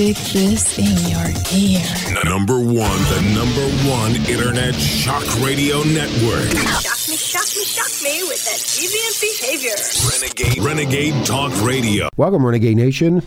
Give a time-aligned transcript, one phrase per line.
[0.00, 2.24] Stick this in your ear.
[2.24, 2.64] Number one,
[3.12, 6.48] the number one internet shock radio network.
[6.80, 9.76] Shock me, shock me, shock me with that deviant behavior.
[10.10, 12.08] Renegade, Renegade Talk Radio.
[12.16, 13.22] Welcome, Renegade Nation,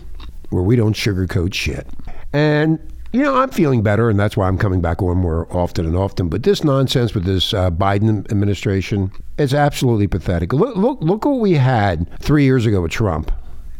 [0.50, 1.88] where we don't sugarcoat shit.
[2.34, 2.80] And,
[3.12, 5.96] you know, I'm feeling better, and that's why I'm coming back on more often and
[5.96, 6.28] often.
[6.28, 10.52] But this nonsense with this uh, Biden administration, is absolutely pathetic.
[10.54, 13.32] Look, look, look what we had three years ago with Trump.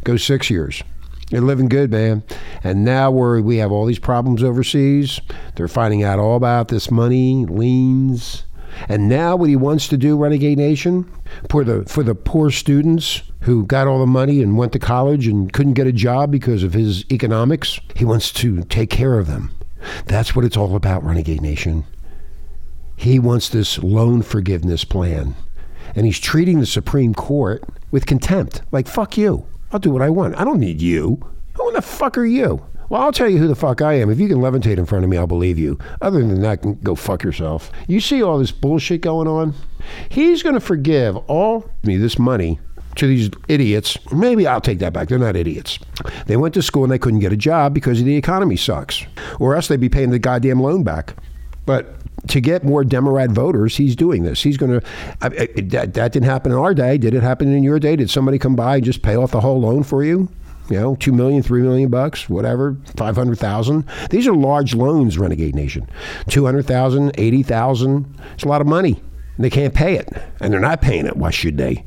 [0.04, 0.84] Go six years.
[1.34, 2.22] They're living good, man.
[2.64, 5.20] And now we're, we have all these problems overseas.
[5.56, 8.44] They're finding out all about this money, liens.
[8.88, 11.12] And now what he wants to do, Renegade Nation,
[11.50, 15.26] for the for the poor students who got all the money and went to college
[15.26, 19.26] and couldn't get a job because of his economics, he wants to take care of
[19.26, 19.50] them.
[20.06, 21.84] That's what it's all about, Renegade Nation.
[22.96, 25.36] He wants this loan forgiveness plan.
[25.96, 28.62] And he's treating the Supreme Court with contempt.
[28.72, 29.48] Like, fuck you.
[29.74, 30.40] I'll do what I want.
[30.40, 31.20] I don't need you.
[31.56, 32.64] Who the fuck are you?
[32.90, 34.12] Well, I'll tell you who the fuck I am.
[34.12, 35.80] If you can levitate in front of me, I'll believe you.
[36.02, 37.72] Other than that, go fuck yourself.
[37.88, 39.56] You see all this bullshit going on?
[40.10, 42.60] He's going to forgive all me this money
[42.98, 43.98] to these idiots.
[44.12, 45.08] Maybe I'll take that back.
[45.08, 45.80] They're not idiots.
[46.28, 49.04] They went to school and they couldn't get a job because the economy sucks,
[49.40, 51.16] or else they'd be paying the goddamn loan back.
[51.66, 51.96] But
[52.28, 54.42] to get more Democrat voters, he's doing this.
[54.42, 54.88] He's going to.
[55.20, 56.98] That, that didn't happen in our day.
[56.98, 57.96] Did it happen in your day?
[57.96, 60.30] Did somebody come by and just pay off the whole loan for you?
[60.70, 63.86] You know, two million, three million bucks, whatever, five hundred thousand.
[64.10, 65.90] These are large loans, Renegade Nation.
[66.30, 68.18] Two hundred thousand, eighty thousand.
[68.34, 69.02] It's a lot of money.
[69.38, 71.18] They can't pay it, and they're not paying it.
[71.18, 71.84] Why should they?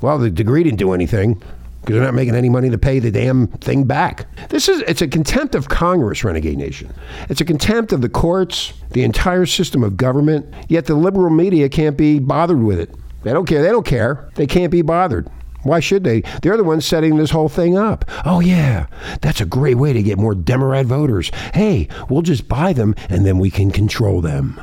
[0.00, 1.42] Well, the degree didn't do anything
[1.84, 4.26] because they're not making any money to pay the damn thing back.
[4.48, 6.92] This is it's a contempt of Congress, renegade nation.
[7.28, 10.46] It's a contempt of the courts, the entire system of government.
[10.68, 12.90] Yet the liberal media can't be bothered with it.
[13.22, 13.62] They don't care.
[13.62, 14.30] They don't care.
[14.34, 15.28] They can't be bothered.
[15.62, 16.20] Why should they?
[16.42, 18.04] They're the ones setting this whole thing up.
[18.24, 18.86] Oh, yeah,
[19.22, 21.30] that's a great way to get more Democrat voters.
[21.54, 24.60] Hey, we'll just buy them and then we can control them.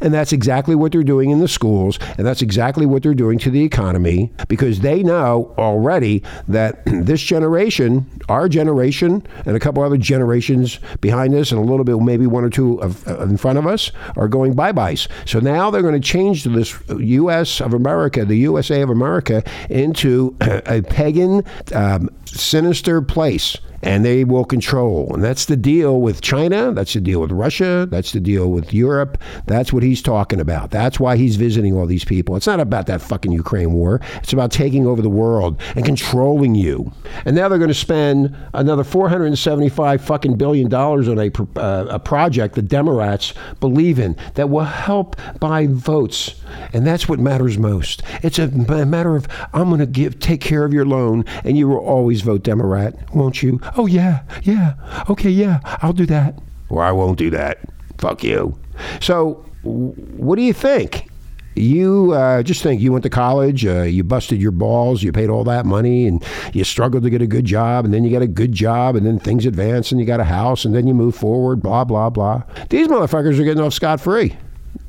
[0.00, 3.38] And that's exactly what they're doing in the schools, and that's exactly what they're doing
[3.40, 9.82] to the economy because they know already that this generation, our generation, and a couple
[9.82, 13.36] other generations behind us, and a little bit, maybe one or two of, uh, in
[13.36, 15.08] front of us, are going bye byes.
[15.24, 17.60] So now they're going to change this U.S.
[17.60, 21.44] of America, the USA of America, into a pagan,
[21.74, 25.14] um, sinister place and they will control.
[25.14, 26.72] And that's the deal with China.
[26.72, 27.86] That's the deal with Russia.
[27.88, 29.16] That's the deal with Europe.
[29.46, 30.72] That's what he's talking about.
[30.72, 32.34] That's why he's visiting all these people.
[32.34, 34.00] It's not about that fucking Ukraine war.
[34.16, 36.92] It's about taking over the world and controlling you.
[37.24, 42.00] And now they're going to spend another 475 fucking billion dollars on a, uh, a
[42.00, 46.34] project the Democrats believe in that will help buy votes.
[46.72, 48.02] And that's what matters most.
[48.24, 51.68] It's a matter of I'm going to give take care of your loan, and you
[51.68, 53.60] will always vote Democrat, won't you?
[53.76, 54.74] Oh, yeah, yeah.
[55.08, 56.38] Okay, yeah, I'll do that.
[56.68, 57.58] Or I won't do that.
[57.98, 58.58] Fuck you.
[59.00, 61.08] So, what do you think?
[61.54, 65.30] You uh, just think you went to college, uh, you busted your balls, you paid
[65.30, 66.22] all that money, and
[66.52, 69.06] you struggled to get a good job, and then you get a good job, and
[69.06, 72.10] then things advance, and you got a house, and then you move forward, blah, blah,
[72.10, 72.42] blah.
[72.68, 74.36] These motherfuckers are getting off scot free.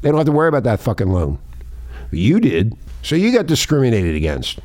[0.01, 1.39] They don't have to worry about that fucking loan.
[2.11, 2.77] You did.
[3.01, 4.59] So you got discriminated against.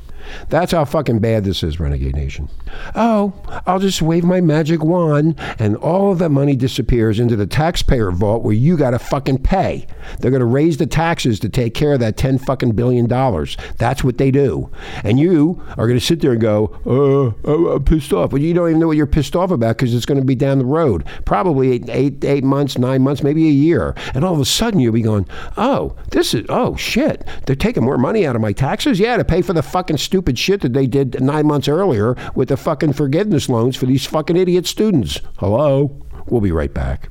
[0.49, 2.49] That's how fucking bad this is, Renegade Nation.
[2.95, 3.33] Oh,
[3.67, 8.11] I'll just wave my magic wand and all of that money disappears into the taxpayer
[8.11, 9.87] vault where you got to fucking pay.
[10.19, 13.57] They're going to raise the taxes to take care of that 10 fucking billion dollars.
[13.79, 14.71] That's what they do.
[15.05, 18.33] And you are going to sit there and go, uh, I'm pissed off.
[18.33, 20.35] Well, you don't even know what you're pissed off about because it's going to be
[20.35, 21.05] down the road.
[21.25, 23.95] Probably eight, eight, eight months, nine months, maybe a year.
[24.15, 27.27] And all of a sudden you'll be going, oh, this is, oh shit.
[27.47, 28.99] They're taking more money out of my taxes?
[28.99, 32.51] Yeah, to pay for the fucking stupid shit that they did nine months earlier with
[32.51, 35.19] the fucking forgiveness loans for these fucking idiot students.
[35.39, 35.89] Hello?
[36.27, 37.11] We'll be right back.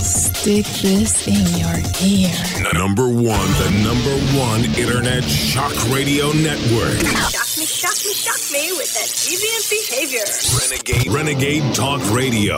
[0.00, 2.32] Stick this in your ear.
[2.72, 6.96] Number one, the number one internet shock radio network.
[7.28, 10.24] Shock me, shock me, shock me with that deviant behavior.
[10.58, 12.56] Renegade, Renegade Talk Radio.